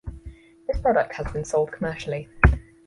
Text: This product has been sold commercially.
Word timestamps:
This 0.65 0.79
product 0.81 1.13
has 1.13 1.31
been 1.31 1.45
sold 1.45 1.71
commercially. 1.73 2.27